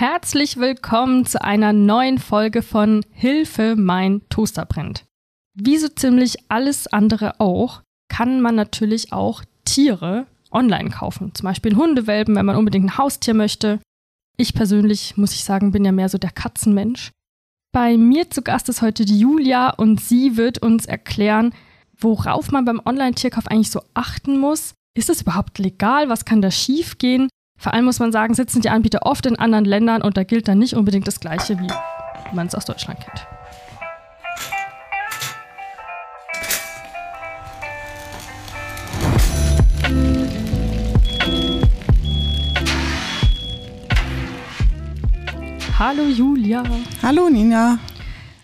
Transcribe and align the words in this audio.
Herzlich 0.00 0.58
willkommen 0.58 1.26
zu 1.26 1.42
einer 1.42 1.72
neuen 1.72 2.18
Folge 2.18 2.62
von 2.62 3.04
Hilfe, 3.10 3.74
mein 3.74 4.20
Toaster 4.28 4.64
brennt. 4.64 5.06
Wie 5.54 5.76
so 5.76 5.88
ziemlich 5.88 6.36
alles 6.48 6.86
andere 6.86 7.40
auch, 7.40 7.82
kann 8.08 8.40
man 8.40 8.54
natürlich 8.54 9.12
auch 9.12 9.42
Tiere 9.64 10.28
online 10.52 10.90
kaufen. 10.90 11.34
Zum 11.34 11.46
Beispiel 11.46 11.74
Hundewelpen, 11.74 12.36
wenn 12.36 12.46
man 12.46 12.54
unbedingt 12.54 12.84
ein 12.84 12.96
Haustier 12.96 13.34
möchte. 13.34 13.80
Ich 14.36 14.54
persönlich, 14.54 15.16
muss 15.16 15.34
ich 15.34 15.42
sagen, 15.42 15.72
bin 15.72 15.84
ja 15.84 15.90
mehr 15.90 16.08
so 16.08 16.16
der 16.16 16.30
Katzenmensch. 16.30 17.10
Bei 17.72 17.96
mir 17.96 18.30
zu 18.30 18.42
Gast 18.42 18.68
ist 18.68 18.82
heute 18.82 19.04
die 19.04 19.18
Julia 19.18 19.70
und 19.70 20.00
sie 20.00 20.36
wird 20.36 20.62
uns 20.62 20.86
erklären, 20.86 21.52
worauf 21.98 22.52
man 22.52 22.64
beim 22.64 22.80
Online-Tierkauf 22.84 23.48
eigentlich 23.48 23.72
so 23.72 23.82
achten 23.94 24.38
muss. 24.38 24.74
Ist 24.96 25.10
es 25.10 25.22
überhaupt 25.22 25.58
legal? 25.58 26.08
Was 26.08 26.24
kann 26.24 26.40
da 26.40 26.52
schiefgehen? 26.52 27.28
Vor 27.60 27.74
allem 27.74 27.86
muss 27.86 27.98
man 27.98 28.12
sagen, 28.12 28.34
sitzen 28.34 28.62
die 28.62 28.70
Anbieter 28.70 29.00
oft 29.02 29.26
in 29.26 29.36
anderen 29.36 29.64
Ländern 29.64 30.00
und 30.00 30.16
da 30.16 30.22
gilt 30.22 30.46
dann 30.46 30.58
nicht 30.58 30.74
unbedingt 30.74 31.08
das 31.08 31.18
Gleiche, 31.18 31.58
wie 31.58 31.66
man 32.32 32.46
es 32.46 32.54
aus 32.54 32.64
Deutschland 32.64 33.00
kennt. 33.00 33.26
Hallo 45.76 46.04
Julia. 46.04 46.62
Hallo 47.02 47.28
Nina. 47.28 47.80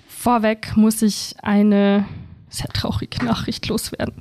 Vorweg 0.08 0.76
muss 0.76 1.02
ich 1.02 1.36
eine 1.40 2.04
sehr 2.48 2.68
traurige 2.68 3.24
Nachricht 3.24 3.68
loswerden. 3.68 4.14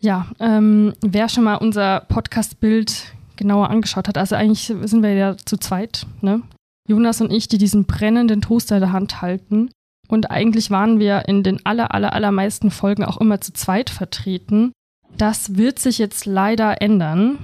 Ja, 0.00 0.26
ähm, 0.40 0.94
wer 1.02 1.28
schon 1.28 1.44
mal 1.44 1.56
unser 1.56 2.00
Podcast-Bild 2.00 3.12
genauer 3.36 3.70
angeschaut 3.70 4.08
hat. 4.08 4.18
Also 4.18 4.36
eigentlich 4.36 4.64
sind 4.66 5.02
wir 5.02 5.14
ja 5.14 5.36
zu 5.36 5.56
zweit, 5.56 6.06
ne? 6.20 6.42
Jonas 6.88 7.20
und 7.20 7.32
ich, 7.32 7.48
die 7.48 7.58
diesen 7.58 7.84
brennenden 7.84 8.40
Toaster 8.40 8.76
in 8.76 8.80
der 8.80 8.92
Hand 8.92 9.22
halten. 9.22 9.70
Und 10.08 10.30
eigentlich 10.30 10.70
waren 10.70 10.98
wir 10.98 11.28
in 11.28 11.42
den 11.42 11.64
aller, 11.64 11.94
aller, 11.94 12.12
allermeisten 12.12 12.70
Folgen 12.70 13.04
auch 13.04 13.18
immer 13.18 13.40
zu 13.40 13.52
zweit 13.52 13.88
vertreten. 13.88 14.72
Das 15.16 15.56
wird 15.56 15.78
sich 15.78 15.98
jetzt 15.98 16.26
leider 16.26 16.82
ändern. 16.82 17.38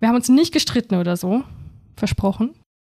Wir 0.00 0.08
haben 0.08 0.16
uns 0.16 0.28
nicht 0.28 0.52
gestritten 0.52 0.96
oder 0.96 1.16
so. 1.16 1.44
Versprochen. 1.96 2.54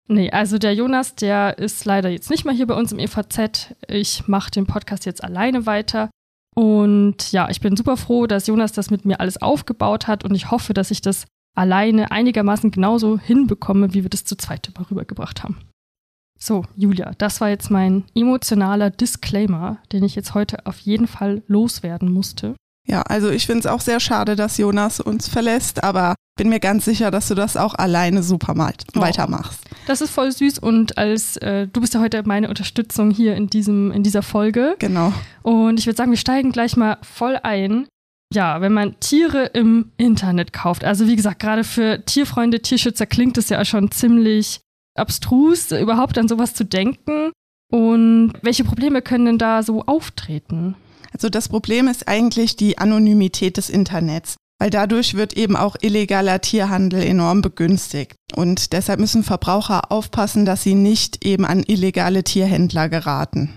Nee, 0.09 0.31
also 0.31 0.59
der 0.59 0.75
Jonas, 0.75 1.15
der 1.15 1.59
ist 1.59 1.85
leider 1.85 2.09
jetzt 2.09 2.31
nicht 2.31 2.45
mehr 2.45 2.55
hier 2.55 2.67
bei 2.67 2.75
uns 2.75 2.93
im 2.93 2.99
EVZ. 2.99 3.75
Ich 3.89 4.27
mache 4.27 4.51
den 4.51 4.67
Podcast 4.67 5.07
jetzt 5.07 5.23
alleine 5.23 5.67
weiter. 5.67 6.11
Und 6.55 7.33
ja, 7.33 7.49
ich 7.51 7.61
bin 7.61 7.77
super 7.77 7.97
froh, 7.97 8.27
dass 8.27 8.47
Jonas 8.47 8.73
das 8.73 8.91
mit 8.91 9.05
mir 9.05 9.21
alles 9.21 9.41
aufgebaut 9.43 10.07
hat 10.07 10.25
und 10.25 10.35
ich 10.35 10.51
hoffe, 10.51 10.73
dass 10.73 10.91
ich 10.91 11.01
das 11.01 11.27
alleine 11.55 12.11
einigermaßen 12.11 12.71
genauso 12.71 13.19
hinbekomme, 13.19 13.95
wie 13.95 14.03
wir 14.03 14.11
das 14.11 14.25
zu 14.25 14.37
zweit 14.37 14.71
immer 14.75 14.91
rübergebracht 14.91 15.43
haben. 15.43 15.59
So, 16.39 16.65
Julia, 16.77 17.13
das 17.19 17.41
war 17.41 17.49
jetzt 17.49 17.71
mein 17.71 18.05
emotionaler 18.15 18.91
Disclaimer, 18.91 19.79
den 19.93 20.05
ich 20.05 20.15
jetzt 20.15 20.35
heute 20.35 20.67
auf 20.67 20.79
jeden 20.81 21.07
Fall 21.07 21.43
loswerden 21.47 22.13
musste. 22.13 22.55
Ja, 22.87 23.03
also 23.03 23.31
ich 23.31 23.47
finde 23.47 23.61
es 23.61 23.67
auch 23.67 23.81
sehr 23.81 23.99
schade, 23.99 24.37
dass 24.37 24.59
Jonas 24.59 25.01
uns 25.01 25.27
verlässt, 25.27 25.83
aber 25.83 26.15
bin 26.37 26.49
mir 26.49 26.61
ganz 26.61 26.85
sicher, 26.85 27.11
dass 27.11 27.29
du 27.29 27.35
das 27.35 27.57
auch 27.57 27.75
alleine 27.75 28.23
super 28.23 28.55
mal 28.55 28.75
oh, 28.95 29.01
weitermachst. 29.01 29.61
Das 29.87 30.01
ist 30.01 30.11
voll 30.11 30.33
süß 30.33 30.59
und 30.59 30.99
als 30.99 31.37
äh, 31.39 31.69
du 31.69 31.81
bist 31.81 31.95
ja 31.95 32.01
heute 32.01 32.23
meine 32.27 32.49
Unterstützung 32.49 33.11
hier 33.11 33.37
in 33.37 33.47
diesem 33.49 33.93
in 33.93 34.03
dieser 34.03 34.23
Folge. 34.23 34.77
Genau. 34.81 35.13
Und 35.43 35.79
ich 35.79 35.87
würde 35.87 35.97
sagen, 35.97 36.11
wir 36.11 36.19
steigen 36.19 36.53
gleich 36.53 36.77
mal 36.77 36.99
voll 37.03 37.39
ein 37.43 37.87
ja, 38.35 38.61
wenn 38.61 38.73
man 38.73 38.99
Tiere 39.01 39.47
im 39.47 39.93
Internet 39.97 40.53
kauft, 40.53 40.85
also 40.85 41.07
wie 41.07 41.17
gesagt, 41.17 41.41
gerade 41.41 41.65
für 41.65 42.05
Tierfreunde, 42.05 42.61
Tierschützer 42.61 43.07
klingt 43.07 43.39
es 43.39 43.49
ja 43.49 43.65
schon 43.65 43.91
ziemlich 43.91 44.61
abstrus, 44.95 45.71
überhaupt 45.73 46.19
an 46.19 46.29
sowas 46.29 46.55
zu 46.55 46.65
denken. 46.65 47.33
Und 47.73 48.33
welche 48.43 48.65
Probleme 48.65 49.03
können 49.03 49.27
denn 49.27 49.39
da 49.39 49.63
so 49.63 49.83
auftreten? 49.83 50.77
Also 51.13 51.29
das 51.29 51.49
Problem 51.49 51.89
ist 51.89 52.09
eigentlich 52.09 52.57
die 52.57 52.79
Anonymität 52.79 53.57
des 53.57 53.71
Internets, 53.71 54.37
weil 54.61 54.71
dadurch 54.71 55.15
wird 55.15 55.37
eben 55.37 55.57
auch 55.57 55.77
illegaler 55.81 56.41
Tierhandel 56.41 57.03
enorm 57.03 57.41
begünstigt. 57.41 58.17
Und 58.35 58.73
deshalb 58.73 59.01
müssen 59.01 59.23
Verbraucher 59.23 59.91
aufpassen, 59.91 60.45
dass 60.45 60.63
sie 60.63 60.75
nicht 60.75 61.25
eben 61.25 61.45
an 61.45 61.63
illegale 61.67 62.25
Tierhändler 62.25 62.89
geraten. 62.89 63.51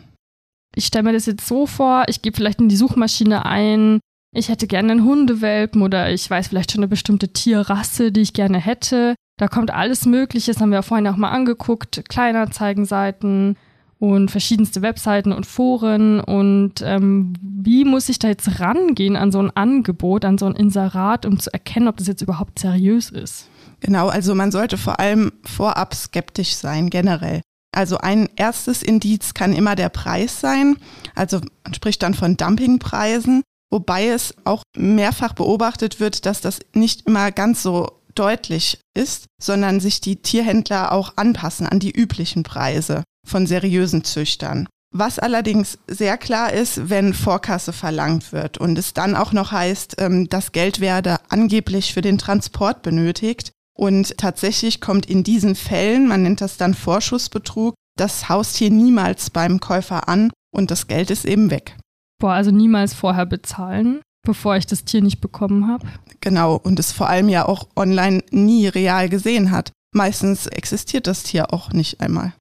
Ich 0.75 0.85
stelle 0.85 1.06
mir 1.06 1.13
das 1.13 1.25
jetzt 1.25 1.47
so 1.47 1.66
vor, 1.66 2.06
ich 2.07 2.22
gebe 2.22 2.38
vielleicht 2.38 2.62
in 2.62 2.69
die 2.69 2.75
Suchmaschine 2.75 3.46
ein, 3.46 4.00
ich 4.38 4.50
hätte 4.50 4.68
gerne 4.68 4.92
einen 4.92 5.03
Hundewelpen 5.03 5.81
oder 5.81 6.12
ich 6.12 6.30
weiß 6.30 6.48
vielleicht 6.48 6.72
schon 6.72 6.81
eine 6.81 6.88
bestimmte 6.88 7.30
Tierrasse, 7.30 8.12
die 8.12 8.22
ich 8.22 8.34
gerne 8.34 8.59
hätte. 8.59 9.16
Da 9.38 9.48
kommt 9.48 9.72
alles 9.72 10.06
Mögliche, 10.06 10.52
das 10.52 10.62
haben 10.62 10.72
wir 10.72 10.84
vorhin 10.84 11.08
auch 11.08 11.18
mal 11.18 11.30
angeguckt, 11.30 12.03
Kleinanzeigenseiten 12.08 13.58
und 14.00 14.30
verschiedenste 14.30 14.84
Webseiten 14.84 15.31
und 15.31 15.46
Foren. 15.46 16.20
Und 16.20 16.81
ähm, 16.84 17.34
wie 17.42 17.84
muss 17.84 18.09
ich 18.09 18.20
da 18.20 18.28
jetzt 18.28 18.59
rangehen 18.59 19.16
an 19.16 19.31
so 19.31 19.40
ein 19.40 19.56
Angebot, 19.56 20.24
an 20.24 20.38
so 20.38 20.46
ein 20.46 20.56
Inserat, 20.56 21.25
um 21.25 21.40
zu 21.40 21.52
erkennen, 21.52 21.88
ob 21.88 21.98
das 21.98 22.08
jetzt 22.08 22.22
überhaupt 22.22 22.59
seriös 22.59 23.09
ist? 23.09 23.50
Genau, 23.80 24.08
also 24.08 24.36
man 24.36 24.52
sollte 24.52 24.78
vor 24.78 25.00
allem 25.00 25.31
vorab 25.44 25.96
skeptisch 25.96 26.56
sein, 26.56 26.90
generell. 26.90 27.42
Also 27.72 27.98
ein 27.98 28.30
erstes 28.36 28.81
Indiz 28.81 29.34
kann 29.34 29.54
immer 29.54 29.75
der 29.75 29.90
Preis 29.90 30.40
sein. 30.40 30.78
Also 31.16 31.42
man 31.64 31.74
spricht 31.74 32.02
dann 32.02 32.14
von 32.14 32.38
Dumpingpreisen 32.38 33.44
wobei 33.72 34.07
es 34.07 34.33
auch 34.45 34.63
mehrfach 34.75 35.33
beobachtet 35.33 36.00
wird, 36.00 36.25
dass 36.25 36.41
das 36.41 36.59
nicht 36.73 37.07
immer 37.07 37.31
ganz 37.31 37.63
so 37.63 38.01
deutlich 38.16 38.79
ist, 38.95 39.25
sondern 39.41 39.79
sich 39.79 40.01
die 40.01 40.22
Tierhändler 40.22 40.91
auch 40.91 41.13
anpassen 41.17 41.67
an 41.67 41.79
die 41.79 41.91
üblichen 41.91 42.44
Preise 42.44 43.03
von 43.27 43.45
seriösen 43.45 44.03
Züchtern. 44.03 44.67
Was 44.94 45.19
allerdings 45.19 45.77
sehr 45.88 46.17
klar 46.17 46.53
ist, 46.53 46.89
wenn 46.89 47.13
Vorkasse 47.13 47.73
verlangt 47.73 48.31
wird 48.31 48.57
und 48.57 48.77
es 48.79 48.94
dann 48.94 49.16
auch 49.16 49.33
noch 49.33 49.51
heißt, 49.51 49.95
ähm, 50.00 50.29
das 50.29 50.53
Geld 50.53 50.79
werde 50.79 51.17
angeblich 51.29 51.94
für 51.94 52.01
den 52.01 52.17
Transport 52.17 52.81
benötigt. 52.81 53.51
Und 53.77 54.17
tatsächlich 54.17 54.81
kommt 54.81 55.06
in 55.06 55.23
diesen 55.23 55.56
Fällen, 55.56 56.07
man 56.07 56.23
nennt 56.23 56.41
das 56.41 56.57
dann 56.57 56.73
Vorschussbetrug, 56.73 57.75
das 57.95 58.27
Haustier 58.29 58.72
niemals 58.72 59.29
beim 59.29 59.59
Käufer 59.59 60.07
an 60.07 60.31
und 60.51 60.72
das 60.72 60.88
Geld 60.88 61.11
ist 61.11 61.25
eben 61.25 61.51
weg. 61.51 61.75
Boah, 62.19 62.33
also 62.33 62.51
niemals 62.51 62.94
vorher 62.94 63.25
bezahlen, 63.25 64.01
bevor 64.25 64.57
ich 64.57 64.66
das 64.66 64.85
Tier 64.85 65.01
nicht 65.01 65.22
bekommen 65.22 65.67
habe. 65.67 65.88
Genau, 66.22 66.55
und 66.55 66.79
es 66.79 66.91
vor 66.91 67.09
allem 67.09 67.29
ja 67.29 67.45
auch 67.47 67.67
online 67.75 68.23
nie 68.31 68.67
real 68.67 69.09
gesehen 69.09 69.51
hat. 69.51 69.72
Meistens 69.94 70.47
existiert 70.47 71.07
das 71.07 71.23
Tier 71.23 71.53
auch 71.53 71.72
nicht 71.72 72.01
einmal. 72.01 72.33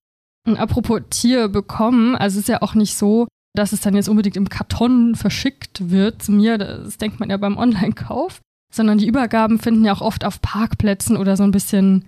Und 0.47 0.57
apropos 0.57 1.03
Tier 1.11 1.49
bekommen, 1.49 2.17
also 2.17 2.39
es 2.39 2.45
ist 2.45 2.49
ja 2.49 2.63
auch 2.63 2.75
nicht 2.75 2.97
so, 2.97 3.27
dass 3.55 3.73
es 3.73 3.81
dann 3.81 3.95
jetzt 3.95 4.09
unbedingt 4.09 4.37
im 4.37 4.49
Karton 4.49 5.15
verschickt 5.15 5.91
wird 5.91 6.23
zu 6.23 6.33
mir, 6.33 6.59
das 6.59 6.99
denkt 6.99 7.21
man 7.21 7.31
ja 7.31 7.37
beim 7.37 7.57
Online-Kauf, 7.57 8.41
sondern 8.73 8.99
die 8.99 9.07
Übergaben 9.07 9.59
finden 9.59 9.85
ja 9.85 9.93
auch 9.93 10.03
oft 10.03 10.25
auf 10.25 10.41
Parkplätzen 10.41 11.17
oder 11.17 11.37
so 11.37 11.43
ein 11.43 11.51
bisschen 11.51 12.05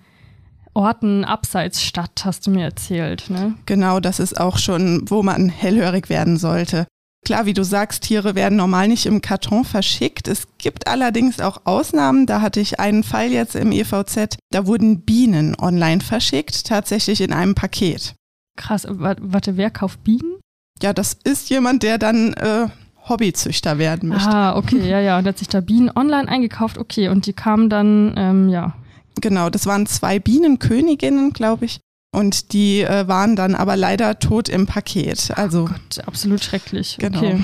Orten 0.74 1.24
abseits 1.24 1.82
statt, 1.82 2.22
hast 2.24 2.46
du 2.46 2.50
mir 2.50 2.64
erzählt. 2.64 3.30
Ne? 3.30 3.54
Genau, 3.66 3.98
das 3.98 4.20
ist 4.20 4.38
auch 4.38 4.58
schon, 4.58 5.02
wo 5.08 5.22
man 5.22 5.48
hellhörig 5.48 6.08
werden 6.08 6.36
sollte. 6.36 6.86
Klar, 7.24 7.46
wie 7.46 7.52
du 7.52 7.64
sagst, 7.64 8.04
Tiere 8.04 8.34
werden 8.34 8.56
normal 8.56 8.88
nicht 8.88 9.04
im 9.06 9.20
Karton 9.20 9.64
verschickt. 9.64 10.28
Es 10.28 10.46
gibt 10.58 10.86
allerdings 10.86 11.40
auch 11.40 11.62
Ausnahmen. 11.64 12.26
Da 12.26 12.40
hatte 12.40 12.60
ich 12.60 12.80
einen 12.80 13.02
Fall 13.02 13.30
jetzt 13.30 13.54
im 13.54 13.72
EVZ. 13.72 14.36
Da 14.50 14.66
wurden 14.66 15.02
Bienen 15.02 15.54
online 15.58 16.00
verschickt, 16.00 16.66
tatsächlich 16.66 17.20
in 17.20 17.32
einem 17.32 17.54
Paket. 17.54 18.14
Krass, 18.56 18.86
warte, 18.88 19.56
wer 19.56 19.70
kauft 19.70 20.02
Bienen? 20.04 20.36
Ja, 20.82 20.92
das 20.92 21.16
ist 21.24 21.50
jemand, 21.50 21.82
der 21.82 21.98
dann 21.98 22.32
äh, 22.34 22.68
Hobbyzüchter 23.08 23.78
werden 23.78 24.08
möchte. 24.10 24.28
Ah, 24.28 24.56
okay, 24.56 24.88
ja, 24.88 25.00
ja. 25.00 25.18
Und 25.18 25.26
hat 25.26 25.38
sich 25.38 25.48
da 25.48 25.60
Bienen 25.60 25.90
online 25.94 26.28
eingekauft. 26.28 26.78
Okay, 26.78 27.08
und 27.08 27.26
die 27.26 27.32
kamen 27.32 27.68
dann, 27.68 28.14
ähm, 28.16 28.48
ja. 28.48 28.74
Genau, 29.20 29.50
das 29.50 29.66
waren 29.66 29.86
zwei 29.86 30.18
Bienenköniginnen, 30.18 31.32
glaube 31.32 31.64
ich. 31.64 31.80
Und 32.10 32.52
die 32.52 32.80
äh, 32.80 33.06
waren 33.06 33.36
dann 33.36 33.54
aber 33.54 33.76
leider 33.76 34.18
tot 34.18 34.48
im 34.48 34.66
Paket. 34.66 35.30
Also 35.36 35.64
oh 35.64 35.66
Gott, 35.66 36.06
absolut 36.06 36.42
schrecklich. 36.42 36.96
Genau. 36.98 37.18
Okay. 37.18 37.40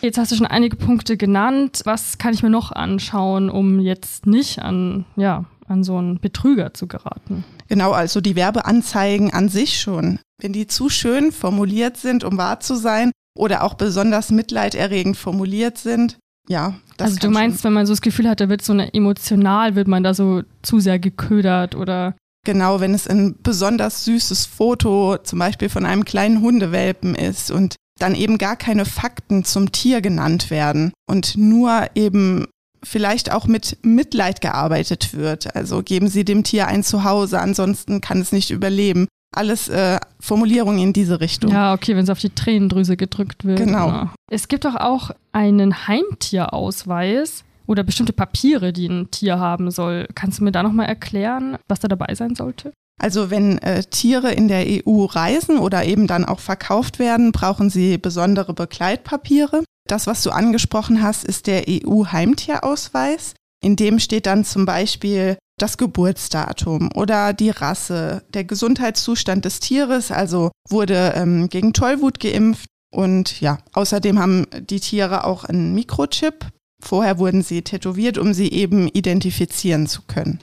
Jetzt 0.00 0.18
hast 0.18 0.32
du 0.32 0.36
schon 0.36 0.46
einige 0.46 0.76
Punkte 0.76 1.16
genannt. 1.16 1.82
Was 1.84 2.18
kann 2.18 2.34
ich 2.34 2.42
mir 2.42 2.50
noch 2.50 2.72
anschauen, 2.72 3.48
um 3.48 3.78
jetzt 3.78 4.26
nicht 4.26 4.58
an, 4.60 5.04
ja, 5.14 5.44
an 5.68 5.84
so 5.84 5.96
einen 5.96 6.18
Betrüger 6.18 6.74
zu 6.74 6.88
geraten? 6.88 7.44
Genau, 7.68 7.92
also 7.92 8.20
die 8.20 8.34
Werbeanzeigen 8.34 9.32
an 9.32 9.48
sich 9.48 9.80
schon. 9.80 10.18
Wenn 10.40 10.52
die 10.52 10.66
zu 10.66 10.88
schön 10.88 11.30
formuliert 11.30 11.96
sind, 11.96 12.24
um 12.24 12.36
wahr 12.36 12.58
zu 12.58 12.74
sein, 12.74 13.12
oder 13.34 13.62
auch 13.62 13.74
besonders 13.74 14.30
mitleiderregend 14.30 15.16
formuliert 15.16 15.78
sind, 15.78 16.18
ja. 16.48 16.74
Das 16.96 17.12
also 17.12 17.20
du 17.20 17.30
meinst, 17.30 17.64
wenn 17.64 17.72
man 17.72 17.86
so 17.86 17.92
das 17.92 18.02
Gefühl 18.02 18.28
hat, 18.28 18.40
da 18.40 18.48
wird 18.48 18.62
so 18.62 18.72
eine 18.72 18.92
emotional, 18.92 19.74
wird 19.74 19.88
man 19.88 20.02
da 20.02 20.12
so 20.12 20.42
zu 20.62 20.80
sehr 20.80 20.98
geködert 20.98 21.74
oder 21.74 22.14
Genau, 22.44 22.80
wenn 22.80 22.92
es 22.94 23.06
ein 23.06 23.36
besonders 23.42 24.04
süßes 24.04 24.46
Foto 24.46 25.16
zum 25.18 25.38
Beispiel 25.38 25.68
von 25.68 25.86
einem 25.86 26.04
kleinen 26.04 26.40
Hundewelpen 26.40 27.14
ist 27.14 27.50
und 27.50 27.76
dann 28.00 28.14
eben 28.16 28.38
gar 28.38 28.56
keine 28.56 28.84
Fakten 28.84 29.44
zum 29.44 29.70
Tier 29.70 30.00
genannt 30.00 30.50
werden 30.50 30.92
und 31.08 31.36
nur 31.36 31.86
eben 31.94 32.46
vielleicht 32.82 33.30
auch 33.30 33.46
mit 33.46 33.78
Mitleid 33.82 34.40
gearbeitet 34.40 35.14
wird. 35.14 35.54
Also 35.54 35.82
geben 35.82 36.08
Sie 36.08 36.24
dem 36.24 36.42
Tier 36.42 36.66
ein 36.66 36.82
Zuhause, 36.82 37.38
ansonsten 37.38 38.00
kann 38.00 38.20
es 38.20 38.32
nicht 38.32 38.50
überleben. 38.50 39.06
alles 39.34 39.68
äh, 39.68 39.98
Formulierungen 40.20 40.80
in 40.80 40.92
diese 40.92 41.20
Richtung. 41.20 41.52
Ja, 41.52 41.72
okay, 41.72 41.94
wenn 41.96 42.04
es 42.04 42.10
auf 42.10 42.18
die 42.18 42.30
Tränendrüse 42.30 42.96
gedrückt 42.96 43.44
wird. 43.44 43.58
Genau. 43.58 43.88
Ja. 43.88 44.14
Es 44.30 44.48
gibt 44.48 44.64
doch 44.64 44.74
auch 44.74 45.10
einen 45.32 45.86
Heimtierausweis 45.86 47.44
oder 47.66 47.82
bestimmte 47.82 48.12
Papiere, 48.12 48.72
die 48.72 48.88
ein 48.88 49.10
Tier 49.10 49.38
haben 49.38 49.70
soll. 49.70 50.06
Kannst 50.14 50.38
du 50.38 50.44
mir 50.44 50.52
da 50.52 50.62
nochmal 50.62 50.86
erklären, 50.86 51.56
was 51.68 51.80
da 51.80 51.88
dabei 51.88 52.14
sein 52.14 52.34
sollte? 52.34 52.72
Also 53.00 53.30
wenn 53.30 53.58
äh, 53.58 53.82
Tiere 53.84 54.32
in 54.32 54.48
der 54.48 54.64
EU 54.66 55.04
reisen 55.04 55.58
oder 55.58 55.84
eben 55.84 56.06
dann 56.06 56.24
auch 56.24 56.40
verkauft 56.40 56.98
werden, 56.98 57.32
brauchen 57.32 57.70
sie 57.70 57.98
besondere 57.98 58.54
Begleitpapiere. 58.54 59.64
Das, 59.88 60.06
was 60.06 60.22
du 60.22 60.30
angesprochen 60.30 61.02
hast, 61.02 61.24
ist 61.24 61.46
der 61.46 61.64
EU-Heimtierausweis. 61.68 63.34
In 63.64 63.76
dem 63.76 63.98
steht 63.98 64.26
dann 64.26 64.44
zum 64.44 64.66
Beispiel 64.66 65.36
das 65.58 65.78
Geburtsdatum 65.78 66.90
oder 66.94 67.32
die 67.32 67.50
Rasse, 67.50 68.24
der 68.34 68.44
Gesundheitszustand 68.44 69.44
des 69.44 69.60
Tieres, 69.60 70.10
also 70.10 70.50
wurde 70.68 71.12
ähm, 71.16 71.48
gegen 71.48 71.72
Tollwut 71.72 72.18
geimpft 72.20 72.66
und 72.92 73.40
ja, 73.40 73.58
außerdem 73.72 74.18
haben 74.18 74.46
die 74.52 74.80
Tiere 74.80 75.24
auch 75.24 75.44
einen 75.44 75.74
Mikrochip. 75.74 76.46
Vorher 76.82 77.18
wurden 77.18 77.42
sie 77.42 77.62
tätowiert, 77.62 78.18
um 78.18 78.34
sie 78.34 78.50
eben 78.50 78.88
identifizieren 78.88 79.86
zu 79.86 80.02
können. 80.02 80.40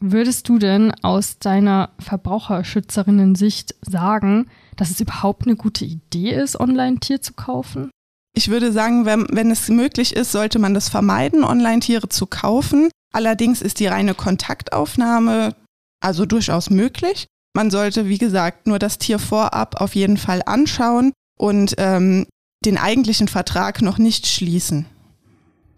Würdest 0.00 0.48
du 0.48 0.58
denn 0.58 0.92
aus 1.02 1.38
deiner 1.38 1.90
Verbraucherschützerinnen-Sicht 1.98 3.76
sagen, 3.82 4.50
dass 4.76 4.90
es 4.90 5.00
überhaupt 5.00 5.46
eine 5.46 5.56
gute 5.56 5.84
Idee 5.84 6.32
ist, 6.32 6.58
online 6.58 6.98
Tier 6.98 7.22
zu 7.22 7.32
kaufen? 7.34 7.90
Ich 8.34 8.48
würde 8.48 8.72
sagen, 8.72 9.04
wenn, 9.04 9.26
wenn 9.30 9.50
es 9.50 9.68
möglich 9.68 10.16
ist, 10.16 10.32
sollte 10.32 10.58
man 10.58 10.74
das 10.74 10.88
vermeiden, 10.88 11.44
Online-Tiere 11.44 12.08
zu 12.08 12.26
kaufen. 12.26 12.90
Allerdings 13.12 13.62
ist 13.62 13.78
die 13.78 13.86
reine 13.86 14.14
Kontaktaufnahme 14.14 15.54
also 16.00 16.26
durchaus 16.26 16.68
möglich. 16.68 17.26
Man 17.54 17.70
sollte, 17.70 18.08
wie 18.08 18.18
gesagt, 18.18 18.66
nur 18.66 18.78
das 18.78 18.98
Tier 18.98 19.18
vorab 19.18 19.80
auf 19.80 19.94
jeden 19.94 20.16
Fall 20.16 20.42
anschauen 20.44 21.12
und 21.38 21.74
ähm, 21.78 22.26
den 22.64 22.78
eigentlichen 22.78 23.28
Vertrag 23.28 23.82
noch 23.82 23.98
nicht 23.98 24.26
schließen. 24.26 24.86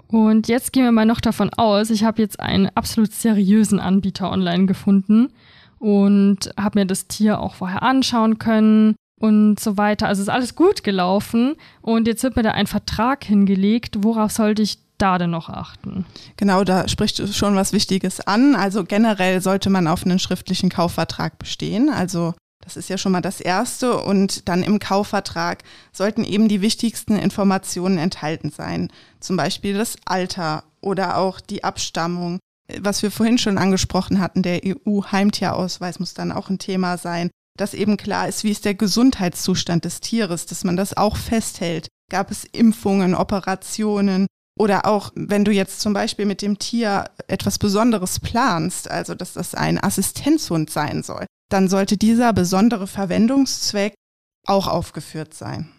Und 0.09 0.49
jetzt 0.49 0.73
gehen 0.73 0.85
wir 0.85 0.93
mal 0.93 1.07
noch 1.07 1.21
davon 1.21 1.51
aus, 1.51 1.91
ich 1.91 2.05
habe 2.05 2.23
jetzt 2.23 2.41
einen 2.41 2.71
absolut 2.75 3.13
seriösen 3.13 3.81
Anbieter 3.81 4.31
online 4.31 4.67
gefunden 4.67 5.31
und 5.79 6.51
habe 6.59 6.81
mir 6.81 6.87
das 6.87 7.09
Tier 7.09 7.41
auch 7.41 7.57
vorher 7.57 7.83
anschauen 7.83 8.39
können 8.39 8.95
und 9.19 9.59
so 9.59 9.77
weiter. 9.77 10.09
Also 10.09 10.23
ist 10.23 10.29
alles 10.29 10.55
gut 10.55 10.85
gelaufen 10.85 11.57
und 11.83 12.07
jetzt 12.07 12.23
wird 12.23 12.37
mir 12.37 12.43
da 12.43 12.53
ein 12.53 12.67
Vertrag 12.67 13.25
hingelegt. 13.25 13.99
Worauf 14.03 14.31
sollte 14.31 14.63
ich 14.63 14.79
da 14.99 15.19
denn 15.19 15.31
noch 15.31 15.49
achten? 15.49 16.05
Genau, 16.37 16.65
da 16.65 16.89
spricht 16.89 17.35
schon 17.35 17.57
was 17.57 17.73
Wichtiges 17.73 18.21
an. 18.21 18.55
Also 18.55 18.85
generell 18.85 19.41
sollte 19.41 19.71
man 19.71 19.89
auf 19.89 20.05
einen 20.05 20.19
schriftlichen 20.19 20.71
Kaufvertrag 20.71 21.39
bestehen. 21.39 21.89
Also 21.89 22.35
das 22.65 22.77
ist 22.77 22.89
ja 22.89 22.99
schon 22.99 23.13
mal 23.13 23.21
das 23.21 23.41
Erste. 23.41 23.99
Und 23.99 24.49
dann 24.49 24.63
im 24.63 24.79
Kaufvertrag 24.79 25.63
sollten 25.93 26.25
eben 26.25 26.49
die 26.49 26.61
wichtigsten 26.61 27.17
Informationen 27.17 27.99
enthalten 27.99 28.51
sein. 28.51 28.91
Zum 29.21 29.37
Beispiel 29.37 29.75
das 29.75 29.97
Alter 30.05 30.65
oder 30.81 31.19
auch 31.19 31.41
die 31.41 31.65
Abstammung. 31.65 32.39
Was 32.81 33.03
wir 33.03 33.11
vorhin 33.11 33.39
schon 33.39 33.59
angesprochen 33.59 34.21
hatten, 34.21 34.43
der 34.43 34.63
EU-Heimtierausweis 34.65 36.01
muss 36.01 36.15
dann 36.15 36.33
auch 36.33 36.49
ein 36.49 36.59
Thema 36.59 36.97
sein. 36.99 37.31
Dass 37.57 37.75
eben 37.75 37.97
klar 37.97 38.29
ist, 38.29 38.43
wie 38.43 38.51
ist 38.51 38.65
der 38.65 38.75
Gesundheitszustand 38.75 39.85
des 39.85 40.01
Tieres, 40.01 40.47
dass 40.47 40.65
man 40.65 40.77
das 40.77 40.97
auch 40.97 41.17
festhält. 41.17 41.89
Gab 42.11 42.31
es 42.31 42.45
Impfungen, 42.45 43.15
Operationen, 43.15 44.27
oder 44.57 44.87
auch, 44.87 45.11
wenn 45.15 45.45
du 45.45 45.51
jetzt 45.51 45.81
zum 45.81 45.93
Beispiel 45.93 46.27
mit 46.27 46.41
dem 46.41 46.59
Tier 46.59 47.11
etwas 47.27 47.59
Besonderes 47.59 48.21
planst, 48.21 48.89
also 48.91 49.15
dass 49.15 49.33
das 49.33 49.55
ein 49.55 49.83
Assistenzhund 49.83 50.71
sein 50.71 51.03
soll, 51.03 51.27
dann 51.55 51.69
sollte 51.69 51.97
dieser 51.97 52.33
besondere 52.33 52.89
Verwendungszweck 52.89 53.95
auch 54.45 54.67
aufgeführt 54.67 55.35
sein. 55.35 55.71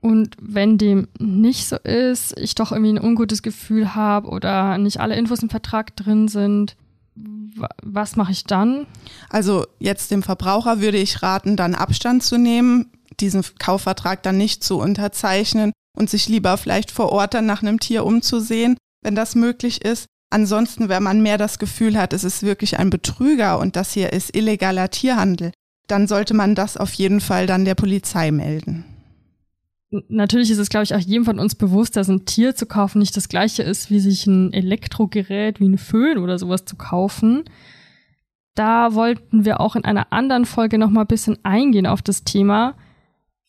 Und 0.00 0.36
wenn 0.40 0.78
dem 0.78 1.08
nicht 1.18 1.68
so 1.68 1.76
ist, 1.76 2.38
ich 2.38 2.54
doch 2.54 2.72
irgendwie 2.72 2.94
ein 2.94 3.04
ungutes 3.04 3.42
Gefühl 3.42 3.94
habe 3.94 4.28
oder 4.28 4.78
nicht 4.78 5.00
alle 5.00 5.16
Infos 5.16 5.42
im 5.42 5.50
Vertrag 5.50 5.94
drin 5.96 6.28
sind, 6.28 6.76
was 7.14 8.16
mache 8.16 8.32
ich 8.32 8.44
dann? 8.44 8.86
Also 9.28 9.66
jetzt 9.78 10.10
dem 10.10 10.22
Verbraucher 10.22 10.80
würde 10.80 10.98
ich 10.98 11.22
raten, 11.22 11.56
dann 11.56 11.74
Abstand 11.74 12.22
zu 12.22 12.38
nehmen, 12.38 12.90
diesen 13.20 13.44
Kaufvertrag 13.58 14.22
dann 14.22 14.38
nicht 14.38 14.64
zu 14.64 14.78
unterzeichnen 14.78 15.72
und 15.96 16.08
sich 16.08 16.26
lieber 16.26 16.56
vielleicht 16.56 16.90
vor 16.90 17.12
Ort 17.12 17.34
dann 17.34 17.44
nach 17.44 17.62
einem 17.62 17.80
Tier 17.80 18.04
umzusehen, 18.06 18.78
wenn 19.02 19.14
das 19.14 19.34
möglich 19.34 19.84
ist. 19.84 20.06
Ansonsten, 20.34 20.88
wenn 20.88 21.04
man 21.04 21.22
mehr 21.22 21.38
das 21.38 21.60
Gefühl 21.60 21.96
hat, 21.96 22.12
es 22.12 22.24
ist 22.24 22.42
wirklich 22.42 22.80
ein 22.80 22.90
Betrüger 22.90 23.60
und 23.60 23.76
das 23.76 23.92
hier 23.92 24.12
ist 24.12 24.34
illegaler 24.34 24.90
Tierhandel, 24.90 25.52
dann 25.86 26.08
sollte 26.08 26.34
man 26.34 26.56
das 26.56 26.76
auf 26.76 26.92
jeden 26.94 27.20
Fall 27.20 27.46
dann 27.46 27.64
der 27.64 27.76
Polizei 27.76 28.32
melden. 28.32 28.84
Natürlich 30.08 30.50
ist 30.50 30.58
es, 30.58 30.70
glaube 30.70 30.82
ich, 30.82 30.92
auch 30.92 30.98
jedem 30.98 31.24
von 31.24 31.38
uns 31.38 31.54
bewusst, 31.54 31.96
dass 31.96 32.08
ein 32.08 32.24
Tier 32.24 32.56
zu 32.56 32.66
kaufen 32.66 32.98
nicht 32.98 33.16
das 33.16 33.28
gleiche 33.28 33.62
ist, 33.62 33.92
wie 33.92 34.00
sich 34.00 34.26
ein 34.26 34.52
Elektrogerät 34.52 35.60
wie 35.60 35.68
ein 35.68 35.78
Föhn 35.78 36.18
oder 36.18 36.36
sowas 36.36 36.64
zu 36.64 36.74
kaufen. 36.74 37.44
Da 38.56 38.92
wollten 38.94 39.44
wir 39.44 39.60
auch 39.60 39.76
in 39.76 39.84
einer 39.84 40.12
anderen 40.12 40.46
Folge 40.46 40.78
noch 40.78 40.90
mal 40.90 41.02
ein 41.02 41.06
bisschen 41.06 41.38
eingehen 41.44 41.86
auf 41.86 42.02
das 42.02 42.24
Thema, 42.24 42.74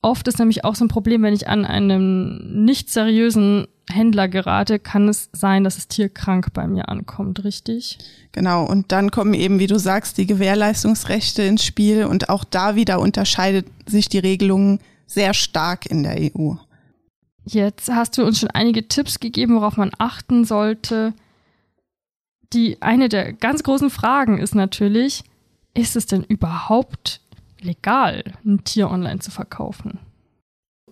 Oft 0.05 0.27
ist 0.27 0.37
nämlich 0.37 0.63
auch 0.63 0.75
so 0.75 0.85
ein 0.85 0.87
Problem, 0.87 1.23
wenn 1.23 1.33
ich 1.33 1.47
an 1.47 1.65
einem 1.65 2.63
nicht 2.63 2.91
seriösen 2.91 3.65
Händler 3.89 4.27
gerate, 4.27 4.77
kann 4.77 5.09
es 5.09 5.31
sein, 5.33 5.63
dass 5.63 5.77
das 5.77 5.87
Tier 5.87 6.09
krank 6.09 6.53
bei 6.53 6.67
mir 6.67 6.89
ankommt, 6.89 7.43
richtig? 7.43 7.97
Genau, 8.31 8.65
und 8.65 8.91
dann 8.91 9.09
kommen 9.09 9.33
eben, 9.33 9.57
wie 9.57 9.65
du 9.65 9.79
sagst, 9.79 10.19
die 10.19 10.27
Gewährleistungsrechte 10.27 11.41
ins 11.41 11.65
Spiel 11.65 12.05
und 12.05 12.29
auch 12.29 12.43
da 12.43 12.75
wieder 12.75 12.99
unterscheidet 12.99 13.65
sich 13.87 14.07
die 14.07 14.19
Regelung 14.19 14.77
sehr 15.07 15.33
stark 15.33 15.87
in 15.87 16.03
der 16.03 16.17
EU. 16.19 16.53
Jetzt 17.43 17.89
hast 17.89 18.19
du 18.19 18.25
uns 18.25 18.39
schon 18.39 18.51
einige 18.51 18.87
Tipps 18.87 19.19
gegeben, 19.19 19.55
worauf 19.55 19.75
man 19.75 19.89
achten 19.97 20.45
sollte. 20.45 21.15
Die 22.53 22.79
eine 22.83 23.09
der 23.09 23.33
ganz 23.33 23.63
großen 23.63 23.89
Fragen 23.89 24.37
ist 24.37 24.53
natürlich, 24.53 25.23
ist 25.73 25.95
es 25.95 26.05
denn 26.05 26.23
überhaupt 26.23 27.21
legal, 27.65 28.23
ein 28.45 28.63
Tier 28.63 28.89
online 28.89 29.19
zu 29.19 29.31
verkaufen? 29.31 29.99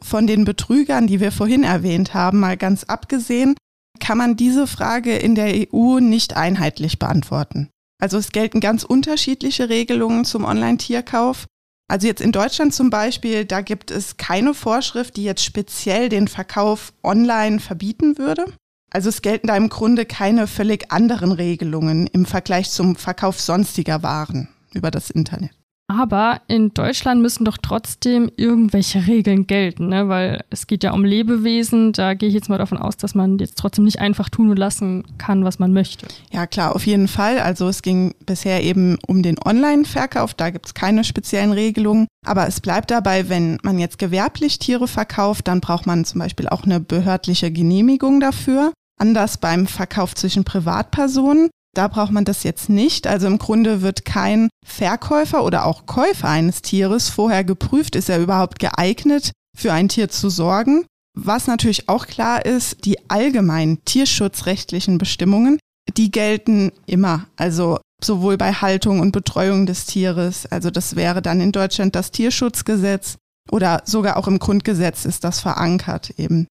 Von 0.02 0.28
den 0.28 0.44
Betrügern, 0.44 1.08
die 1.08 1.22
wir 1.22 1.32
vorhin 1.32 1.64
erwähnt 1.64 2.14
haben, 2.14 2.40
mal 2.40 2.58
ganz 2.58 2.84
abgesehen, 2.84 3.56
kann 4.00 4.18
man 4.18 4.36
diese 4.36 4.68
Frage 4.68 5.16
in 5.16 5.36
der 5.36 5.68
EU 5.74 6.00
nicht 6.00 6.36
einheitlich 6.36 7.00
beantworten. 7.00 7.70
Also 8.02 8.18
es 8.18 8.34
gelten 8.34 8.60
ganz 8.60 8.84
unterschiedliche 8.84 9.70
Regelungen 9.70 10.26
zum 10.26 10.44
Online-Tierkauf. 10.44 11.46
Also 11.88 12.08
jetzt 12.08 12.22
in 12.22 12.34
Deutschland 12.34 12.74
zum 12.74 12.90
Beispiel, 12.90 13.46
da 13.46 13.62
gibt 13.62 13.92
es 13.92 14.18
keine 14.18 14.54
Vorschrift, 14.54 15.16
die 15.16 15.24
jetzt 15.24 15.44
speziell 15.44 16.10
den 16.10 16.28
Verkauf 16.28 16.94
online 17.04 17.60
verbieten 17.60 18.18
würde. 18.18 18.46
Also 18.92 19.10
es 19.10 19.22
gelten 19.22 19.48
da 19.48 19.56
im 19.56 19.70
Grunde 19.70 20.06
keine 20.06 20.48
völlig 20.48 20.92
anderen 20.92 21.32
Regelungen 21.32 22.08
im 22.08 22.26
Vergleich 22.26 22.72
zum 22.72 22.96
Verkauf 22.96 23.40
sonstiger 23.40 24.04
Waren 24.04 24.50
über 24.74 24.92
das 24.92 25.10
Internet. 25.10 25.52
Aber 25.96 26.42
in 26.48 26.74
Deutschland 26.74 27.22
müssen 27.22 27.46
doch 27.46 27.58
trotzdem 27.58 28.32
irgendwelche 28.36 29.06
Regeln 29.06 29.46
gelten, 29.46 29.90
ne? 29.90 30.10
weil 30.10 30.44
es 30.50 30.66
geht 30.66 30.84
ja 30.84 30.92
um 30.92 31.06
Lebewesen. 31.06 31.94
Da 31.94 32.16
gehe 32.16 32.30
ich 32.30 32.36
jetzt 32.36 32.50
mal 32.50 32.58
davon 32.58 32.80
aus, 32.80 32.98
dass 32.98 33.14
man 33.14 33.38
jetzt 33.38 33.58
trotzdem 33.58 33.86
nicht 33.86 34.00
einfach 34.00 34.30
tun 34.30 34.50
und 34.50 34.58
lassen 34.58 35.04
kann, 35.18 35.46
was 35.46 35.60
man 35.60 35.72
möchte. 35.72 36.08
Ja, 36.32 36.48
klar, 36.48 36.76
auf 36.76 36.86
jeden 36.86 37.08
Fall. 37.08 37.40
Also 37.40 37.68
es 37.68 37.82
ging 37.82 38.16
bisher 38.26 38.64
eben 38.64 38.98
um 39.06 39.22
den 39.22 39.38
Online-Verkauf. 39.44 40.34
Da 40.34 40.50
gibt 40.50 40.66
es 40.66 40.74
keine 40.74 41.04
speziellen 41.04 41.52
Regelungen. 41.52 42.08
Aber 42.26 42.48
es 42.48 42.60
bleibt 42.60 42.90
dabei, 42.90 43.30
wenn 43.30 43.60
man 43.64 43.78
jetzt 43.78 44.00
gewerblich 44.00 44.58
Tiere 44.58 44.88
verkauft, 44.88 45.48
dann 45.48 45.62
braucht 45.62 45.86
man 45.86 46.06
zum 46.06 46.20
Beispiel 46.20 46.48
auch 46.48 46.64
eine 46.64 46.80
behördliche 46.80 47.52
Genehmigung 47.52 48.20
dafür. 48.20 48.72
Anders 49.00 49.38
beim 49.38 49.68
Verkauf 49.68 50.16
zwischen 50.16 50.44
Privatpersonen. 50.44 51.50
Da 51.76 51.88
braucht 51.88 52.12
man 52.12 52.26
das 52.26 52.44
jetzt 52.44 52.70
nicht. 52.70 53.08
Also 53.08 53.28
im 53.28 53.40
Grunde 53.40 53.82
wird 53.82 54.06
kein 54.06 54.50
Verkäufer 54.66 55.44
oder 55.44 55.66
auch 55.66 55.86
Käufer 55.86 56.30
eines 56.30 56.62
Tieres 56.62 57.10
vorher 57.10 57.44
geprüft, 57.44 57.96
ist 57.96 58.10
er 58.10 58.20
überhaupt 58.20 58.60
geeignet, 58.60 59.32
für 59.58 59.74
ein 59.74 59.90
Tier 59.90 60.10
zu 60.10 60.30
sorgen. 60.30 60.86
Was 61.16 61.48
natürlich 61.48 61.90
auch 61.90 62.08
klar 62.08 62.46
ist, 62.46 62.86
die 62.86 63.10
allgemeinen 63.10 63.84
tierschutzrechtlichen 63.86 64.98
Bestimmungen, 64.98 65.60
die 65.98 66.12
gelten 66.12 66.72
immer. 66.86 67.26
Also 67.36 67.80
sowohl 68.04 68.38
bei 68.38 68.54
Haltung 68.54 69.00
und 69.00 69.12
Betreuung 69.12 69.66
des 69.66 69.86
Tieres. 69.86 70.46
Also 70.46 70.70
das 70.70 70.96
wäre 70.96 71.22
dann 71.22 71.42
in 71.42 71.52
Deutschland 71.52 71.96
das 71.96 72.12
Tierschutzgesetz 72.12 73.18
oder 73.52 73.82
sogar 73.86 74.18
auch 74.18 74.28
im 74.28 74.40
Grundgesetz 74.40 75.06
ist 75.06 75.24
das 75.24 75.40
verankert 75.40 76.12
eben. 76.18 76.48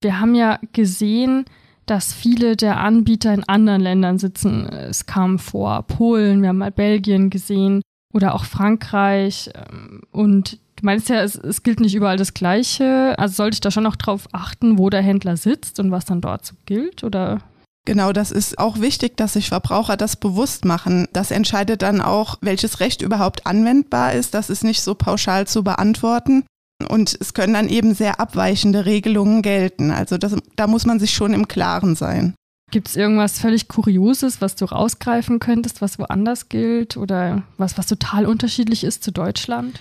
Wir 0.00 0.20
haben 0.20 0.34
ja 0.34 0.58
gesehen, 0.72 1.46
dass 1.86 2.12
viele 2.12 2.56
der 2.56 2.80
Anbieter 2.80 3.32
in 3.34 3.44
anderen 3.44 3.80
Ländern 3.80 4.18
sitzen. 4.18 4.66
Es 4.68 5.06
kam 5.06 5.38
vor 5.38 5.82
Polen, 5.82 6.42
wir 6.42 6.50
haben 6.50 6.58
mal 6.58 6.70
Belgien 6.70 7.30
gesehen 7.30 7.82
oder 8.12 8.34
auch 8.34 8.44
Frankreich. 8.44 9.50
Ähm, 9.54 10.02
und 10.10 10.58
du 10.76 10.86
meinst 10.86 11.08
ja, 11.08 11.22
es, 11.22 11.36
es 11.36 11.62
gilt 11.62 11.80
nicht 11.80 11.94
überall 11.94 12.16
das 12.16 12.34
Gleiche. 12.34 13.14
Also 13.18 13.34
sollte 13.34 13.56
ich 13.56 13.60
da 13.60 13.70
schon 13.70 13.84
noch 13.84 13.96
drauf 13.96 14.28
achten, 14.32 14.78
wo 14.78 14.88
der 14.90 15.02
Händler 15.02 15.36
sitzt 15.36 15.78
und 15.80 15.90
was 15.90 16.04
dann 16.04 16.20
dort 16.20 16.46
so 16.46 16.54
gilt? 16.66 17.04
Oder? 17.04 17.40
Genau, 17.86 18.12
das 18.12 18.30
ist 18.30 18.58
auch 18.58 18.80
wichtig, 18.80 19.16
dass 19.18 19.34
sich 19.34 19.48
Verbraucher 19.48 19.98
das 19.98 20.16
bewusst 20.16 20.64
machen. 20.64 21.06
Das 21.12 21.30
entscheidet 21.30 21.82
dann 21.82 22.00
auch, 22.00 22.38
welches 22.40 22.80
Recht 22.80 23.02
überhaupt 23.02 23.46
anwendbar 23.46 24.14
ist. 24.14 24.32
Das 24.32 24.48
ist 24.48 24.64
nicht 24.64 24.80
so 24.80 24.94
pauschal 24.94 25.46
zu 25.46 25.62
beantworten. 25.62 26.44
Und 26.88 27.16
es 27.20 27.34
können 27.34 27.54
dann 27.54 27.68
eben 27.68 27.94
sehr 27.94 28.20
abweichende 28.20 28.84
Regelungen 28.84 29.42
gelten. 29.42 29.90
Also 29.90 30.18
das, 30.18 30.36
da 30.56 30.66
muss 30.66 30.86
man 30.86 31.00
sich 31.00 31.12
schon 31.12 31.32
im 31.32 31.48
Klaren 31.48 31.96
sein. 31.96 32.34
Gibt 32.70 32.88
es 32.88 32.96
irgendwas 32.96 33.38
völlig 33.38 33.68
Kurioses, 33.68 34.40
was 34.40 34.56
du 34.56 34.64
rausgreifen 34.64 35.38
könntest, 35.38 35.80
was 35.80 35.98
woanders 35.98 36.48
gilt 36.48 36.96
oder 36.96 37.42
was, 37.56 37.78
was 37.78 37.86
total 37.86 38.26
unterschiedlich 38.26 38.82
ist 38.82 39.04
zu 39.04 39.12
Deutschland? 39.12 39.80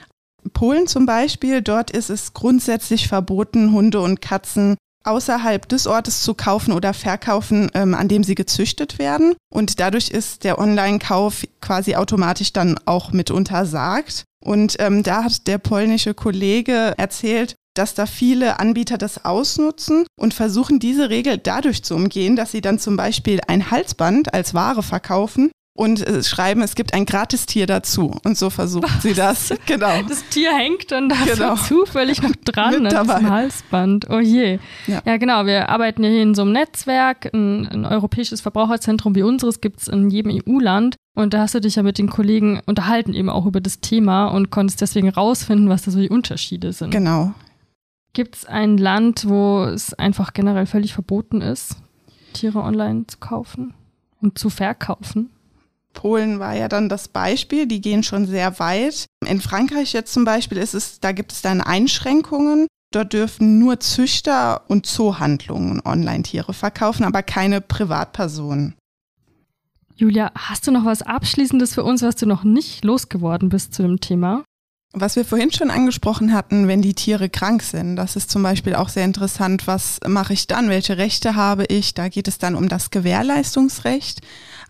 Polen 0.53 0.87
zum 0.87 1.05
Beispiel, 1.05 1.61
dort 1.61 1.89
ist 1.89 2.09
es 2.09 2.33
grundsätzlich 2.33 3.07
verboten, 3.07 3.71
Hunde 3.71 4.01
und 4.01 4.21
Katzen 4.21 4.75
außerhalb 5.03 5.67
des 5.67 5.87
Ortes 5.87 6.23
zu 6.23 6.33
kaufen 6.33 6.73
oder 6.73 6.93
verkaufen, 6.93 7.69
ähm, 7.73 7.93
an 7.93 8.07
dem 8.07 8.23
sie 8.23 8.35
gezüchtet 8.35 8.99
werden. 8.99 9.35
Und 9.51 9.79
dadurch 9.79 10.09
ist 10.09 10.43
der 10.43 10.59
Online-Kauf 10.59 11.45
quasi 11.61 11.95
automatisch 11.95 12.53
dann 12.53 12.79
auch 12.85 13.11
mit 13.11 13.31
untersagt. 13.31 14.23
Und 14.43 14.75
ähm, 14.79 15.03
da 15.03 15.23
hat 15.23 15.47
der 15.47 15.57
polnische 15.57 16.13
Kollege 16.13 16.93
erzählt, 16.97 17.55
dass 17.75 17.95
da 17.95 18.05
viele 18.05 18.59
Anbieter 18.59 18.97
das 18.97 19.25
ausnutzen 19.25 20.05
und 20.19 20.33
versuchen, 20.33 20.79
diese 20.79 21.09
Regel 21.09 21.37
dadurch 21.37 21.83
zu 21.83 21.95
umgehen, 21.95 22.35
dass 22.35 22.51
sie 22.51 22.61
dann 22.61 22.77
zum 22.77 22.97
Beispiel 22.97 23.39
ein 23.47 23.71
Halsband 23.71 24.33
als 24.33 24.53
Ware 24.53 24.83
verkaufen 24.83 25.51
und 25.75 26.05
äh, 26.07 26.21
schreiben, 26.23 26.61
es 26.61 26.75
gibt 26.75 26.93
ein 26.93 27.05
Gratistier 27.05 27.65
dazu. 27.65 28.15
Und 28.23 28.37
so 28.37 28.49
versucht 28.49 29.01
sie 29.01 29.13
das. 29.13 29.53
Genau. 29.65 30.01
Das 30.07 30.23
Tier 30.29 30.55
hängt 30.55 30.91
dann 30.91 31.09
da 31.09 31.15
genau. 31.25 31.55
zufällig 31.55 32.21
noch 32.21 32.35
dran 32.45 32.85
an 32.85 33.05
diesem 33.05 33.29
Halsband. 33.29 34.09
Oh 34.09 34.19
je. 34.19 34.59
Ja. 34.87 35.01
ja. 35.05 35.17
genau. 35.17 35.45
Wir 35.45 35.69
arbeiten 35.69 36.03
ja 36.03 36.09
hier 36.09 36.21
in 36.21 36.35
so 36.35 36.43
einem 36.43 36.51
Netzwerk. 36.51 37.33
Ein, 37.33 37.67
ein 37.67 37.85
europäisches 37.85 38.41
Verbraucherzentrum 38.41 39.15
wie 39.15 39.23
unseres 39.23 39.61
gibt 39.61 39.81
es 39.81 39.87
in 39.87 40.09
jedem 40.09 40.39
EU-Land. 40.45 40.95
Und 41.15 41.33
da 41.33 41.39
hast 41.39 41.55
du 41.55 41.61
dich 41.61 41.75
ja 41.75 41.83
mit 41.83 41.97
den 41.97 42.09
Kollegen 42.09 42.61
unterhalten 42.65 43.13
eben 43.13 43.29
auch 43.29 43.45
über 43.45 43.61
das 43.61 43.79
Thema 43.79 44.27
und 44.27 44.51
konntest 44.51 44.81
deswegen 44.81 45.09
rausfinden, 45.09 45.69
was 45.69 45.83
da 45.83 45.91
so 45.91 45.99
die 45.99 46.09
Unterschiede 46.09 46.73
sind. 46.73 46.91
Genau. 46.91 47.33
Gibt 48.13 48.35
es 48.35 48.45
ein 48.45 48.77
Land, 48.77 49.27
wo 49.27 49.63
es 49.63 49.93
einfach 49.95 50.33
generell 50.33 50.67
völlig 50.67 50.93
verboten 50.93 51.41
ist, 51.41 51.77
Tiere 52.33 52.61
online 52.61 53.07
zu 53.07 53.17
kaufen 53.17 53.73
und 54.21 54.37
zu 54.37 54.51
verkaufen? 54.51 55.29
Polen 55.93 56.39
war 56.39 56.55
ja 56.55 56.67
dann 56.67 56.89
das 56.89 57.07
Beispiel, 57.07 57.67
die 57.67 57.81
gehen 57.81 58.03
schon 58.03 58.25
sehr 58.25 58.59
weit. 58.59 59.05
In 59.25 59.41
Frankreich 59.41 59.93
jetzt 59.93 60.13
zum 60.13 60.25
Beispiel 60.25 60.57
ist 60.57 60.73
es, 60.73 60.99
da 60.99 61.11
gibt 61.11 61.31
es 61.31 61.41
dann 61.41 61.61
Einschränkungen. 61.61 62.67
Dort 62.91 63.13
dürfen 63.13 63.57
nur 63.57 63.79
Züchter 63.79 64.61
und 64.67 64.85
Zoohandlungen 64.85 65.81
Online-Tiere 65.83 66.53
verkaufen, 66.53 67.03
aber 67.05 67.23
keine 67.23 67.59
Privatpersonen. 67.59 68.75
Julia, 69.95 70.31
hast 70.35 70.67
du 70.67 70.71
noch 70.71 70.85
was 70.85 71.01
Abschließendes 71.01 71.73
für 71.73 71.83
uns, 71.83 72.01
was 72.01 72.15
du 72.15 72.25
noch 72.25 72.43
nicht 72.43 72.83
losgeworden 72.83 73.49
bist 73.49 73.73
zu 73.73 73.83
dem 73.83 73.99
Thema? 73.99 74.43
Was 74.95 75.15
wir 75.15 75.25
vorhin 75.25 75.51
schon 75.51 75.71
angesprochen 75.71 76.33
hatten, 76.33 76.67
wenn 76.67 76.83
die 76.83 76.93
Tiere 76.93 77.27
krank 77.27 77.63
sind, 77.63 77.95
das 77.95 78.15
ist 78.15 78.29
zum 78.29 78.43
Beispiel 78.43 78.75
auch 78.75 78.89
sehr 78.89 79.05
interessant. 79.05 79.65
Was 79.65 79.99
mache 80.07 80.33
ich 80.33 80.45
dann? 80.45 80.69
Welche 80.69 80.97
Rechte 80.97 81.35
habe 81.35 81.65
ich? 81.65 81.95
Da 81.95 82.09
geht 82.09 82.27
es 82.27 82.37
dann 82.37 82.53
um 82.53 82.69
das 82.69 82.91
Gewährleistungsrecht. 82.91 84.21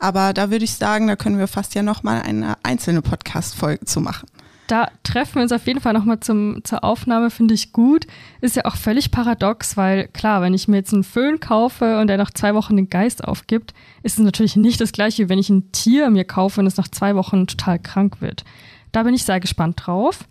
Aber 0.04 0.34
da 0.34 0.52
würde 0.52 0.66
ich 0.66 0.74
sagen, 0.74 1.08
da 1.08 1.16
können 1.16 1.40
wir 1.40 1.48
fast 1.48 1.76
ja 1.76 1.82
nochmal 1.82 2.24
eine 2.24 2.56
einzelne 2.62 3.02
Podcast-Folge 3.02 3.86
zu 3.86 4.02
machen. 4.02 4.28
Da 4.68 4.90
treffen 5.04 5.36
wir 5.36 5.44
uns 5.44 5.54
auf 5.54 5.66
jeden 5.66 5.80
Fall 5.80 5.94
nochmal 5.94 6.20
zur 6.20 6.84
Aufnahme, 6.84 7.30
finde 7.30 7.54
ich 7.54 7.72
gut. 7.72 8.06
Ist 8.42 8.58
ja 8.58 8.66
auch 8.66 8.76
völlig 8.76 9.12
paradox, 9.12 9.78
weil 9.78 10.10
klar, 10.10 10.42
wenn 10.42 10.54
ich 10.54 10.68
mir 10.68 10.76
jetzt 10.76 10.94
einen 10.94 11.06
Föhn 11.06 11.40
kaufe 11.40 12.02
und 12.02 12.08
der 12.08 12.18
nach 12.18 12.32
zwei 12.32 12.54
Wochen 12.54 12.76
den 12.76 12.90
Geist 12.90 13.24
aufgibt, 13.24 13.74
ist 14.02 14.20
es 14.20 14.26
natürlich 14.26 14.58
nicht 14.58 14.82
das 14.82 14.92
gleiche, 14.92 15.24
wie 15.24 15.30
wenn 15.30 15.40
ich 15.40 15.50
ein 15.50 15.72
Tier 15.72 16.10
mir 16.10 16.26
kaufe 16.26 16.60
und 16.60 16.68
es 16.68 16.76
nach 16.76 16.90
zwei 16.90 17.16
Wochen 17.16 17.48
total 17.48 17.80
krank 17.80 18.20
wird. 18.20 18.44
Da 18.92 19.04
bin 19.04 19.14
ich 19.14 19.24
sehr 19.24 19.40
gespannt 19.40 19.84
drauf. 19.86 20.26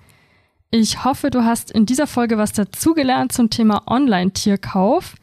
Ich 0.70 1.02
hoffe, 1.02 1.30
du 1.30 1.46
hast 1.46 1.70
in 1.70 1.86
dieser 1.86 2.06
Folge 2.06 2.36
was 2.36 2.52
dazugelernt 2.52 3.32
zum 3.32 3.48
Thema 3.48 3.84
Online-Tierkauf. 3.86 5.14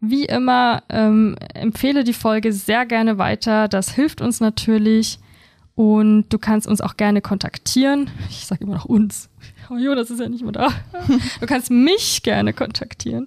Wie 0.00 0.24
immer, 0.24 0.82
ähm, 0.88 1.36
empfehle 1.54 2.04
die 2.04 2.14
Folge 2.14 2.52
sehr 2.52 2.86
gerne 2.86 3.18
weiter. 3.18 3.68
Das 3.68 3.90
hilft 3.90 4.20
uns 4.20 4.40
natürlich. 4.40 5.18
Und 5.74 6.28
du 6.30 6.38
kannst 6.38 6.66
uns 6.66 6.80
auch 6.80 6.96
gerne 6.96 7.20
kontaktieren. 7.20 8.10
Ich 8.28 8.46
sage 8.46 8.64
immer 8.64 8.74
noch 8.74 8.84
uns. 8.86 9.30
Oh, 9.70 9.76
Jonas 9.76 10.10
ist 10.10 10.20
ja 10.20 10.28
nicht 10.28 10.42
mehr 10.42 10.52
da. 10.52 10.68
Du 11.40 11.46
kannst 11.46 11.70
mich 11.70 12.22
gerne 12.22 12.52
kontaktieren 12.52 13.26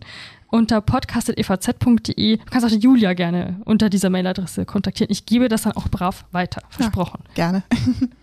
unter 0.53 0.81
podcast.evz.de. 0.81 2.37
Du 2.37 2.45
kannst 2.45 2.65
auch 2.65 2.69
die 2.69 2.77
Julia 2.77 3.13
gerne 3.13 3.59
unter 3.65 3.89
dieser 3.89 4.11
Mailadresse 4.11 4.65
kontaktieren. 4.65 5.11
Ich 5.11 5.25
gebe 5.25 5.49
das 5.49 5.63
dann 5.63 5.73
auch 5.73 5.87
brav 5.87 6.25
weiter. 6.31 6.61
Versprochen. 6.69 7.21
Ja, 7.29 7.49
gerne. 7.51 7.63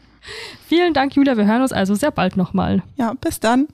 Vielen 0.69 0.95
Dank, 0.95 1.17
Julia. 1.17 1.37
Wir 1.37 1.47
hören 1.47 1.63
uns 1.63 1.73
also 1.73 1.97
sehr 1.97 2.13
bald 2.13 2.37
nochmal. 2.37 2.83
Ja, 2.97 3.15
bis 3.15 3.41
dann. 3.41 3.67